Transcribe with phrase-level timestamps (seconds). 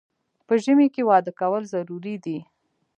[0.47, 2.39] په ژمي کې واده کول ضروري دي